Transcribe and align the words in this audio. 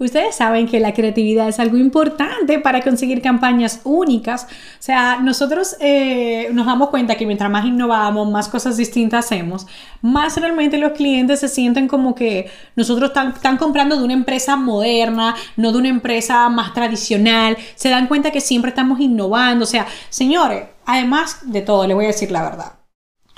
Ustedes 0.00 0.34
saben 0.34 0.66
que 0.66 0.80
la 0.80 0.94
creatividad 0.94 1.46
es 1.46 1.60
algo 1.60 1.76
importante 1.76 2.58
para 2.58 2.80
conseguir 2.80 3.20
campañas 3.20 3.82
únicas. 3.84 4.44
O 4.44 4.82
sea, 4.82 5.20
nosotros 5.20 5.76
eh, 5.78 6.48
nos 6.54 6.64
damos 6.64 6.88
cuenta 6.88 7.16
que 7.16 7.26
mientras 7.26 7.50
más 7.50 7.66
innovamos, 7.66 8.30
más 8.30 8.48
cosas 8.48 8.78
distintas 8.78 9.26
hacemos, 9.26 9.66
más 10.00 10.38
realmente 10.38 10.78
los 10.78 10.92
clientes 10.92 11.40
se 11.40 11.48
sienten 11.48 11.86
como 11.86 12.14
que 12.14 12.50
nosotros 12.76 13.12
están 13.14 13.58
comprando 13.58 13.98
de 13.98 14.04
una 14.04 14.14
empresa 14.14 14.56
moderna, 14.56 15.36
no 15.58 15.70
de 15.70 15.76
una 15.76 15.88
empresa 15.88 16.48
más 16.48 16.72
tradicional. 16.72 17.58
Se 17.74 17.90
dan 17.90 18.06
cuenta 18.06 18.30
que 18.30 18.40
siempre 18.40 18.70
estamos 18.70 19.00
innovando. 19.00 19.64
O 19.64 19.68
sea, 19.68 19.86
señores, 20.08 20.64
además 20.86 21.40
de 21.44 21.60
todo, 21.60 21.86
les 21.86 21.94
voy 21.94 22.06
a 22.06 22.08
decir 22.08 22.30
la 22.30 22.42
verdad. 22.42 22.79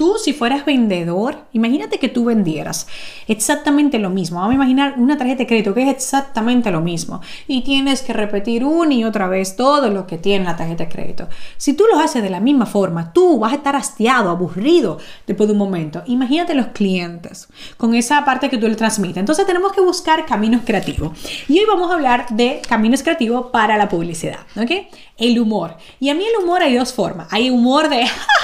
Tú, 0.02 0.16
si 0.18 0.32
fueras 0.32 0.64
vendedor, 0.64 1.44
imagínate 1.52 2.00
que 2.00 2.08
tú 2.08 2.24
vendieras 2.24 2.88
exactamente 3.28 4.00
lo 4.00 4.10
mismo. 4.10 4.40
Vamos 4.40 4.50
a 4.50 4.56
imaginar 4.56 4.94
una 4.96 5.16
tarjeta 5.16 5.38
de 5.38 5.46
crédito 5.46 5.74
que 5.74 5.84
es 5.84 5.90
exactamente 5.90 6.72
lo 6.72 6.80
mismo 6.80 7.20
y 7.46 7.62
tienes 7.62 8.02
que 8.02 8.12
repetir 8.12 8.64
una 8.64 8.92
y 8.92 9.04
otra 9.04 9.28
vez 9.28 9.54
todo 9.54 9.90
lo 9.90 10.08
que 10.08 10.18
tiene 10.18 10.44
la 10.44 10.56
tarjeta 10.56 10.86
de 10.86 10.90
crédito. 10.90 11.28
Si 11.56 11.74
tú 11.74 11.84
lo 11.88 12.00
haces 12.00 12.20
de 12.20 12.30
la 12.30 12.40
misma 12.40 12.66
forma, 12.66 13.12
tú 13.12 13.38
vas 13.38 13.52
a 13.52 13.54
estar 13.54 13.76
hastiado, 13.76 14.30
aburrido 14.30 14.98
después 15.24 15.46
de 15.46 15.52
un 15.52 15.60
momento. 15.60 16.02
Imagínate 16.06 16.54
los 16.54 16.66
clientes 16.74 17.46
con 17.76 17.94
esa 17.94 18.24
parte 18.24 18.50
que 18.50 18.58
tú 18.58 18.66
le 18.66 18.74
transmites. 18.74 19.18
Entonces 19.18 19.46
tenemos 19.46 19.70
que 19.70 19.82
buscar 19.82 20.26
caminos 20.26 20.62
creativos. 20.64 21.16
Y 21.46 21.60
hoy 21.60 21.64
vamos 21.68 21.92
a 21.92 21.94
hablar 21.94 22.26
de 22.30 22.60
caminos 22.68 23.04
creativos 23.04 23.52
para 23.52 23.78
la 23.78 23.88
publicidad. 23.88 24.40
¿Ok? 24.56 24.72
El 25.16 25.38
humor. 25.38 25.76
Y 26.00 26.08
a 26.08 26.16
mí 26.16 26.24
el 26.24 26.42
humor 26.42 26.60
hay 26.60 26.74
dos 26.74 26.92
formas. 26.92 27.28
Hay 27.30 27.50
humor 27.50 27.88
de... 27.88 28.04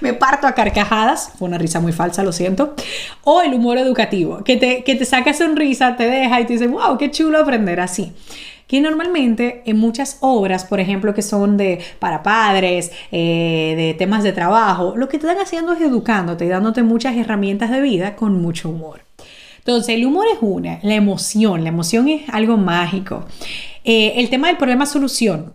me 0.00 0.14
parto 0.14 0.46
a 0.46 0.52
carcajadas, 0.52 1.32
fue 1.38 1.48
una 1.48 1.58
risa 1.58 1.80
muy 1.80 1.92
falsa, 1.92 2.22
lo 2.22 2.32
siento, 2.32 2.74
o 3.22 3.42
el 3.42 3.54
humor 3.54 3.78
educativo, 3.78 4.44
que 4.44 4.56
te, 4.56 4.84
que 4.84 4.94
te 4.94 5.04
saca 5.04 5.34
sonrisa, 5.34 5.96
te 5.96 6.08
deja 6.08 6.40
y 6.40 6.46
te 6.46 6.54
dice, 6.54 6.66
wow, 6.66 6.98
qué 6.98 7.10
chulo 7.10 7.38
aprender 7.38 7.80
así 7.80 8.12
que 8.66 8.80
normalmente 8.80 9.62
en 9.66 9.78
muchas 9.78 10.18
obras, 10.20 10.64
por 10.64 10.80
ejemplo, 10.80 11.14
que 11.14 11.22
son 11.22 11.56
de 11.56 11.80
para 11.98 12.22
padres, 12.22 12.92
eh, 13.12 13.74
de 13.76 13.94
temas 13.94 14.22
de 14.22 14.32
trabajo, 14.32 14.94
lo 14.96 15.08
que 15.08 15.18
te 15.18 15.26
están 15.26 15.42
haciendo 15.42 15.72
es 15.72 15.80
educándote 15.80 16.46
y 16.46 16.48
dándote 16.48 16.82
muchas 16.82 17.16
herramientas 17.16 17.70
de 17.70 17.80
vida 17.80 18.16
con 18.16 18.40
mucho 18.40 18.70
humor. 18.70 19.02
Entonces, 19.58 19.94
el 19.94 20.04
humor 20.04 20.26
es 20.32 20.38
una, 20.40 20.78
la 20.82 20.94
emoción, 20.94 21.62
la 21.62 21.70
emoción 21.70 22.08
es 22.08 22.28
algo 22.28 22.56
mágico. 22.56 23.24
Eh, 23.84 24.14
el 24.16 24.28
tema 24.28 24.48
del 24.48 24.56
problema-solución, 24.56 25.54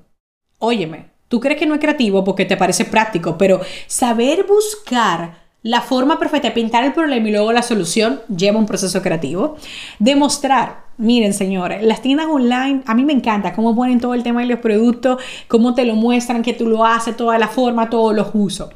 óyeme, 0.57 1.07
Tú 1.29 1.39
crees 1.39 1.59
que 1.59 1.67
no 1.67 1.75
es 1.75 1.79
creativo 1.79 2.23
porque 2.23 2.43
te 2.43 2.57
parece 2.57 2.85
práctico, 2.85 3.37
pero 3.37 3.61
saber 3.87 4.45
buscar 4.45 5.47
la 5.61 5.81
forma 5.81 6.17
perfecta 6.17 6.47
de 6.47 6.55
pintar 6.55 6.83
el 6.83 6.93
problema 6.93 7.27
y 7.27 7.31
luego 7.31 7.53
la 7.53 7.61
solución 7.61 8.21
lleva 8.35 8.57
un 8.57 8.65
proceso 8.65 9.01
creativo. 9.03 9.57
Demostrar, 9.99 10.85
miren 10.97 11.33
señores, 11.33 11.83
las 11.83 12.01
tiendas 12.01 12.27
online, 12.27 12.81
a 12.87 12.95
mí 12.95 13.05
me 13.05 13.13
encanta 13.13 13.53
cómo 13.53 13.75
ponen 13.75 13.99
todo 13.99 14.15
el 14.15 14.23
tema 14.23 14.41
de 14.41 14.47
los 14.47 14.59
productos, 14.59 15.21
cómo 15.47 15.75
te 15.75 15.85
lo 15.85 15.93
muestran, 15.95 16.41
que 16.41 16.53
tú 16.53 16.65
lo 16.65 16.83
haces, 16.83 17.15
toda 17.15 17.37
la 17.37 17.47
forma, 17.47 17.91
todos 17.91 18.15
los 18.15 18.29
usos. 18.33 18.69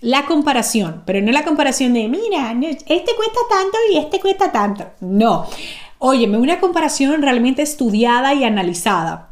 La 0.00 0.26
comparación, 0.26 1.02
pero 1.04 1.20
no 1.20 1.32
la 1.32 1.44
comparación 1.44 1.92
de, 1.92 2.08
mira, 2.08 2.52
este 2.62 3.16
cuesta 3.16 3.40
tanto 3.50 3.76
y 3.92 3.98
este 3.98 4.20
cuesta 4.20 4.52
tanto. 4.52 4.84
No. 5.00 5.46
Óyeme, 5.98 6.38
una 6.38 6.60
comparación 6.60 7.20
realmente 7.20 7.62
estudiada 7.62 8.32
y 8.32 8.44
analizada 8.44 9.29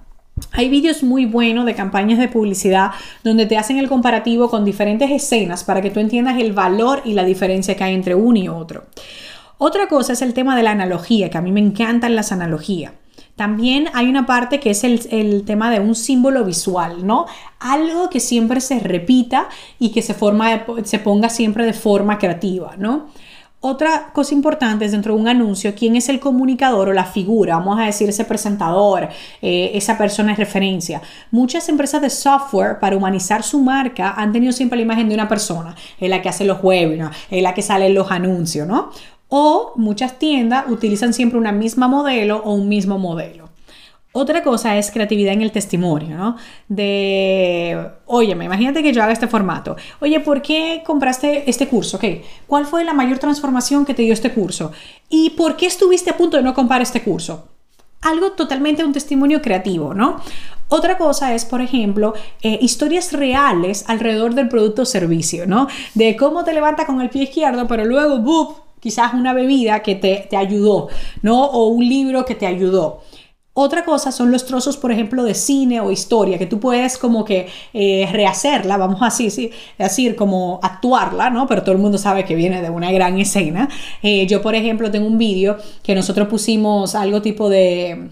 hay 0.53 0.69
vídeos 0.69 1.03
muy 1.03 1.27
buenos 1.27 1.67
de 1.67 1.75
campañas 1.75 2.19
de 2.19 2.29
publicidad 2.29 2.91
donde 3.25 3.47
te 3.47 3.57
hacen 3.57 3.79
el 3.79 3.89
comparativo 3.89 4.49
con 4.49 4.65
diferentes 4.65 5.11
escenas 5.11 5.65
para 5.65 5.81
que 5.81 5.91
tú 5.91 6.01
entiendas 6.01 6.39
el 6.39 6.53
valor 6.53 7.03
y 7.05 7.15
la 7.15 7.25
diferencia 7.25 7.77
que 7.77 7.85
hay 7.85 7.95
entre 7.95 8.15
uno 8.15 8.39
y 8.39 8.49
otro. 8.49 8.87
Otra 9.59 9.89
cosa 9.89 10.13
es 10.13 10.23
el 10.23 10.35
tema 10.35 10.57
de 10.57 10.63
la 10.63 10.71
analogía, 10.71 11.31
que 11.31 11.39
a 11.39 11.43
mí 11.43 11.51
me 11.51 11.61
encantan 11.61 12.15
las 12.15 12.31
analogías. 12.31 12.93
También 13.35 13.89
hay 13.95 14.09
una 14.09 14.27
parte 14.27 14.61
que 14.61 14.71
es 14.71 14.83
el, 14.85 15.01
el, 15.11 15.45
tema 15.45 15.71
de 15.71 15.79
un 15.81 15.95
símbolo 15.95 16.45
visual, 16.45 17.07
¿no? 17.07 17.27
Algo 17.61 18.11
que 18.11 18.19
siempre 18.19 18.61
se 18.61 18.81
repita 18.81 19.49
y 19.79 19.91
que 19.91 20.03
se, 20.03 20.15
forma, 20.15 20.65
se 20.85 20.99
ponga 20.99 21.29
siempre 21.29 21.65
de 21.65 21.73
forma 21.73 22.19
creativa, 22.19 22.75
¿no? 22.77 23.07
Otra 23.61 24.11
cosa 24.13 24.35
importante 24.35 24.85
es 24.85 24.93
dentro 24.93 25.15
de 25.15 25.21
un 25.21 25.27
anuncio, 25.27 25.75
quién 25.75 25.97
es 25.97 26.09
el 26.09 26.21
comunicador 26.21 26.91
o 26.91 26.93
la 26.93 27.05
figura, 27.05 27.57
vamos 27.57 27.81
a 27.81 27.87
decir 27.87 28.09
ese 28.09 28.25
presentador, 28.25 29.09
eh, 29.43 29.73
esa 29.75 29.99
persona 29.99 30.31
de 30.31 30.37
referencia. 30.37 31.03
Muchas 31.33 31.69
empresas 31.69 32.01
de 32.01 32.09
software 32.09 32.79
para 32.79 32.97
humanizar 32.97 33.43
su 33.43 33.59
marca 33.59 34.13
han 34.17 34.31
tenido 34.31 34.53
siempre 34.53 34.77
la 34.77 34.85
imagen 34.85 35.09
de 35.09 35.15
una 35.17 35.29
persona, 35.29 35.75
en 35.99 36.11
la 36.11 36.23
que 36.23 36.29
hace 36.29 36.45
los 36.45 36.63
webinars, 36.63 37.17
en 37.31 37.43
la 37.43 37.53
que 37.53 37.63
salen 37.63 37.95
los 37.95 38.13
anuncios, 38.13 38.69
¿no? 38.69 38.91
O 39.29 39.73
muchas 39.75 40.21
tiendas 40.21 40.67
utilizan 40.69 41.13
siempre 41.13 41.37
una 41.37 41.51
misma 41.51 41.89
modelo 41.89 42.41
o 42.45 42.55
un 42.55 42.69
mismo 42.69 42.97
modelo. 42.97 43.48
Otra 44.13 44.43
cosa 44.43 44.79
es 44.79 44.91
creatividad 44.91 45.35
en 45.35 45.43
el 45.43 45.53
testimonio, 45.53 46.17
¿no? 46.17 46.37
De, 46.67 47.91
oye, 48.07 48.33
imagínate 48.33 48.83
que 48.83 48.93
yo 48.93 49.03
haga 49.03 49.13
este 49.13 49.29
formato. 49.29 49.77
Oye, 50.01 50.19
¿por 50.21 50.41
qué 50.41 50.83
compraste 50.85 51.49
este 51.49 51.69
curso? 51.69 51.99
Okay. 51.99 52.23
¿Cuál 52.47 52.65
fue 52.65 52.85
la 52.85 52.95
mayor 52.95 53.19
transformación 53.19 53.85
que 53.85 53.93
te 53.93 54.03
dio 54.03 54.15
este 54.15 54.33
curso? 54.33 54.73
¿Y 55.11 55.31
por 55.31 55.57
qué 55.57 55.67
estuviste 55.67 56.11
a 56.11 56.17
punto 56.17 56.39
de 56.39 56.43
no 56.43 56.55
comprar 56.55 56.81
este 56.81 57.03
curso? 57.03 57.49
Algo 58.01 58.33
totalmente 58.33 58.83
un 58.83 58.93
testimonio 58.93 59.43
creativo, 59.43 59.93
¿no? 59.93 60.17
Otra 60.69 60.97
cosa 60.97 61.35
es, 61.35 61.45
por 61.45 61.61
ejemplo, 61.61 62.15
eh, 62.43 62.59
historias 62.63 63.13
reales 63.13 63.85
alrededor 63.89 64.35
del 64.35 64.49
producto 64.49 64.83
o 64.83 64.87
servicio, 64.87 65.47
¿no? 65.47 65.69
De 65.95 66.17
cómo 66.17 66.45
te 66.45 66.55
levanta 66.55 66.87
con 66.87 67.01
el 67.03 67.11
pie 67.11 67.25
izquierdo, 67.25 67.67
pero 67.67 67.85
luego, 67.85 68.19
¡bup! 68.19 68.69
quizás 68.81 69.15
una 69.15 69.33
bebida 69.33 69.83
que 69.83 69.95
te, 69.95 70.27
te 70.31 70.37
ayudó, 70.37 70.89
¿no? 71.23 71.45
O 71.45 71.69
un 71.69 71.87
libro 71.87 72.25
que 72.25 72.35
te 72.35 72.47
ayudó. 72.47 73.03
Otra 73.61 73.85
cosa 73.85 74.13
son 74.13 74.31
los 74.31 74.47
trozos, 74.47 74.77
por 74.77 74.93
ejemplo, 74.93 75.25
de 75.25 75.35
cine 75.35 75.81
o 75.81 75.91
historia, 75.91 76.39
que 76.39 76.47
tú 76.47 76.61
puedes 76.61 76.97
como 76.97 77.25
que 77.25 77.49
eh, 77.73 78.09
rehacerla, 78.13 78.77
vamos 78.77 79.01
así, 79.03 79.31
sí, 79.31 79.51
decir, 79.77 80.15
como 80.15 80.61
actuarla, 80.63 81.29
¿no? 81.29 81.49
Pero 81.49 81.65
todo 81.65 81.73
el 81.73 81.81
mundo 81.81 81.99
sabe 81.99 82.25
que 82.25 82.37
viene 82.37 82.63
de 82.63 82.71
una 82.71 82.93
gran 82.93 83.19
escena. 83.19 83.69
Eh, 84.01 84.29
yo, 84.29 84.43
por 84.43 84.55
ejemplo, 84.55 84.93
tengo 84.93 85.09
un 85.09 85.19
vídeo 85.19 85.57
que 85.83 85.97
nosotros 85.97 86.29
pusimos 86.29 86.95
algo 86.95 87.21
tipo 87.21 87.49
de 87.49 88.11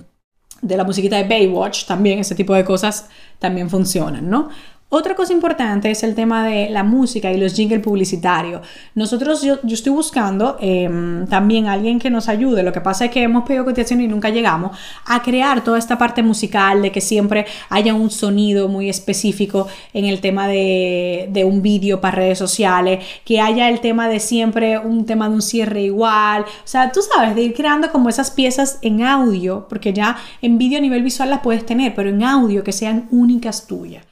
de 0.62 0.76
la 0.76 0.84
musiquita 0.84 1.16
de 1.16 1.24
Baywatch, 1.24 1.84
también 1.84 2.18
ese 2.18 2.34
tipo 2.34 2.54
de 2.54 2.64
cosas 2.64 3.08
también 3.38 3.70
funcionan, 3.70 4.28
¿no? 4.28 4.48
Otra 4.88 5.16
cosa 5.16 5.32
importante 5.32 5.90
es 5.90 6.04
el 6.04 6.14
tema 6.14 6.46
de 6.46 6.70
la 6.70 6.84
música 6.84 7.32
y 7.32 7.38
los 7.38 7.54
jingles 7.54 7.82
publicitarios. 7.82 8.60
Nosotros, 8.94 9.42
yo, 9.42 9.58
estoy 9.64 9.92
buscando 9.92 10.58
em, 10.60 11.26
también 11.26 11.66
alguien 11.66 11.98
que 11.98 12.08
nos 12.08 12.28
ayude. 12.28 12.62
Lo 12.62 12.72
que 12.72 12.80
pasa 12.80 13.06
es 13.06 13.10
que 13.10 13.24
hemos 13.24 13.44
pedido 13.44 13.64
cotización 13.64 14.00
y 14.00 14.06
nunca 14.06 14.30
llegamos 14.30 14.78
a 15.04 15.22
crear 15.22 15.64
toda 15.64 15.78
esta 15.78 15.98
parte 15.98 16.22
musical, 16.22 16.82
de 16.82 16.92
que 16.92 17.00
siempre 17.00 17.46
haya 17.68 17.94
un 17.94 18.12
sonido 18.12 18.68
muy 18.68 18.88
específico 18.88 19.66
en 19.92 20.04
el 20.04 20.20
tema 20.20 20.46
de, 20.46 21.28
de 21.32 21.44
un 21.44 21.62
vídeo 21.62 22.00
para 22.00 22.18
redes 22.18 22.38
sociales, 22.38 23.04
que 23.24 23.40
haya 23.40 23.68
el 23.68 23.80
tema 23.80 24.08
de 24.08 24.20
siempre 24.20 24.78
un 24.78 25.04
tema 25.04 25.28
de 25.28 25.34
un 25.34 25.42
cierre 25.42 25.82
igual. 25.82 26.42
O 26.42 26.68
sea, 26.68 26.92
tú 26.92 27.00
sabes, 27.02 27.34
de 27.34 27.42
ir 27.42 27.54
creando 27.54 27.90
como 27.90 28.08
esas 28.08 28.30
piezas 28.30 28.78
en 28.82 29.02
audio, 29.02 29.66
porque 29.68 29.92
ya 29.92 30.16
en 30.42 30.58
vídeo 30.58 30.78
a 30.78 30.82
nivel 30.82 31.02
visual 31.02 31.28
las 31.28 31.40
puedes 31.40 31.66
tener, 31.66 31.92
pero 31.96 32.10
en 32.10 32.22
audio 32.22 32.62
que 32.62 32.70
sean 32.70 33.08
únicas 33.10 33.66
tuyas. 33.66 34.04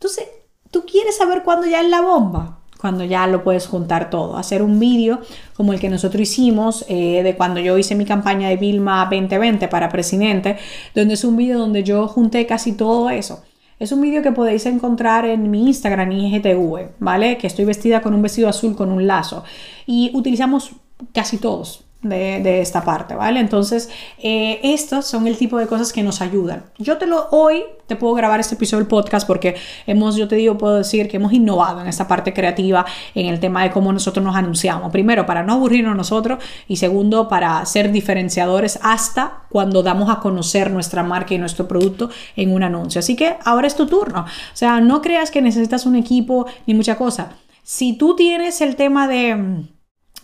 Entonces, 0.00 0.28
tú 0.70 0.86
quieres 0.86 1.18
saber 1.18 1.42
cuándo 1.42 1.66
ya 1.66 1.82
es 1.82 1.90
la 1.90 2.00
bomba, 2.00 2.60
cuando 2.80 3.04
ya 3.04 3.26
lo 3.26 3.44
puedes 3.44 3.66
juntar 3.66 4.08
todo. 4.08 4.38
Hacer 4.38 4.62
un 4.62 4.80
vídeo 4.80 5.20
como 5.54 5.74
el 5.74 5.78
que 5.78 5.90
nosotros 5.90 6.22
hicimos 6.22 6.86
eh, 6.88 7.22
de 7.22 7.36
cuando 7.36 7.60
yo 7.60 7.76
hice 7.76 7.94
mi 7.94 8.06
campaña 8.06 8.48
de 8.48 8.56
Vilma 8.56 9.06
2020 9.10 9.68
para 9.68 9.90
presidente, 9.90 10.56
donde 10.94 11.12
es 11.14 11.24
un 11.24 11.36
vídeo 11.36 11.58
donde 11.58 11.82
yo 11.84 12.08
junté 12.08 12.46
casi 12.46 12.72
todo 12.72 13.10
eso. 13.10 13.42
Es 13.78 13.92
un 13.92 14.00
vídeo 14.00 14.22
que 14.22 14.32
podéis 14.32 14.64
encontrar 14.64 15.26
en 15.26 15.50
mi 15.50 15.66
Instagram 15.66 16.12
IGTV, 16.12 16.92
¿vale? 16.98 17.36
Que 17.36 17.46
estoy 17.46 17.66
vestida 17.66 18.00
con 18.00 18.14
un 18.14 18.22
vestido 18.22 18.48
azul 18.48 18.74
con 18.74 18.90
un 18.90 19.06
lazo. 19.06 19.44
Y 19.84 20.12
utilizamos 20.14 20.70
casi 21.12 21.36
todos 21.36 21.84
de, 22.02 22.60
esta 22.60 22.82
parte, 22.82 23.14
¿vale? 23.14 23.40
Entonces, 23.40 23.90
eh, 24.18 24.60
estos 24.62 25.06
son 25.06 25.26
el 25.26 25.36
tipo 25.36 25.58
de 25.58 25.66
cosas 25.66 25.92
que 25.92 26.02
nos 26.02 26.20
ayudan. 26.22 26.64
Yo 26.78 26.96
te 26.96 27.06
lo, 27.06 27.28
hoy 27.30 27.62
te 27.86 27.96
puedo 27.96 28.14
grabar 28.14 28.40
este 28.40 28.54
episodio 28.54 28.80
del 28.84 28.88
podcast 28.88 29.26
porque 29.26 29.56
hemos, 29.86 30.16
yo 30.16 30.26
te 30.26 30.36
digo, 30.36 30.56
puedo 30.56 30.76
decir 30.76 31.08
que 31.08 31.18
hemos 31.18 31.32
innovado 31.32 31.80
en 31.80 31.88
esta 31.88 32.08
parte 32.08 32.32
creativa, 32.32 32.86
en 33.14 33.26
el 33.26 33.38
tema 33.38 33.62
de 33.62 33.70
cómo 33.70 33.92
nosotros 33.92 34.24
nos 34.24 34.34
anunciamos. 34.34 34.90
Primero, 34.92 35.26
para 35.26 35.42
no 35.42 35.54
aburrirnos 35.54 35.94
nosotros 35.94 36.42
y 36.68 36.76
segundo, 36.76 37.28
para 37.28 37.64
ser 37.66 37.92
diferenciadores 37.92 38.78
hasta 38.82 39.42
cuando 39.50 39.82
damos 39.82 40.08
a 40.08 40.20
conocer 40.20 40.70
nuestra 40.70 41.02
marca 41.02 41.34
y 41.34 41.38
nuestro 41.38 41.68
producto 41.68 42.08
en 42.36 42.52
un 42.52 42.62
anuncio. 42.62 43.00
Así 43.00 43.14
que 43.14 43.36
ahora 43.44 43.66
es 43.66 43.76
tu 43.76 43.86
turno. 43.86 44.20
O 44.20 44.56
sea, 44.56 44.80
no 44.80 45.02
creas 45.02 45.30
que 45.30 45.42
necesitas 45.42 45.84
un 45.84 45.96
equipo 45.96 46.46
ni 46.66 46.74
mucha 46.74 46.96
cosa 46.96 47.32
Si 47.62 47.98
tú 47.98 48.16
tienes 48.16 48.60
el 48.60 48.76
tema 48.76 49.06
de... 49.06 49.66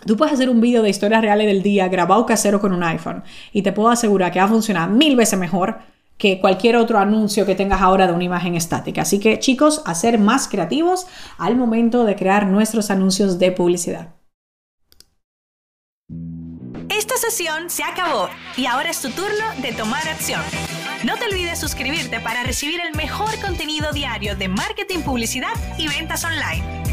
Tú 0.07 0.17
puedes 0.17 0.35
hacer 0.35 0.49
un 0.49 0.61
vídeo 0.61 0.83
de 0.83 0.91
historias 0.91 1.21
reales 1.21 1.47
del 1.47 1.63
día 1.63 1.89
grabado 1.89 2.25
casero 2.27 2.61
con 2.61 2.73
un 2.73 2.85
iPhone 2.85 3.25
y 3.53 3.63
te 3.63 3.73
puedo 3.73 3.89
asegurar 3.89 4.31
que 4.31 4.39
va 4.39 4.45
a 4.45 4.49
funcionar 4.49 4.89
mil 4.89 5.17
veces 5.17 5.39
mejor 5.39 5.79
que 6.17 6.41
cualquier 6.41 6.77
otro 6.77 6.99
anuncio 6.99 7.45
que 7.45 7.55
tengas 7.55 7.83
ahora 7.83 8.07
de 8.07 8.13
una 8.13 8.25
imagen 8.25 8.55
estática. 8.55 9.03
Así 9.03 9.19
que 9.19 9.39
chicos, 9.39 9.83
a 9.85 9.95
ser 9.95 10.19
más 10.19 10.49
creativos 10.49 11.07
al 11.39 11.57
momento 11.57 12.05
de 12.05 12.15
crear 12.15 12.47
nuestros 12.47 12.91
anuncios 12.91 13.39
de 13.39 13.53
publicidad. 13.53 14.15
Esta 16.89 17.17
sesión 17.17 17.69
se 17.69 17.83
acabó 17.83 18.29
y 18.57 18.67
ahora 18.67 18.91
es 18.91 19.03
tu 19.03 19.11
turno 19.11 19.45
de 19.61 19.73
tomar 19.73 20.09
acción. 20.09 20.41
No 21.05 21.17
te 21.17 21.27
olvides 21.27 21.59
suscribirte 21.59 22.21
para 22.21 22.45
recibir 22.45 22.81
el 22.81 22.95
mejor 22.95 23.39
contenido 23.41 23.93
diario 23.93 24.37
de 24.37 24.49
marketing, 24.49 25.01
publicidad 25.01 25.53
y 25.77 25.89
ventas 25.89 26.25
online. 26.25 26.86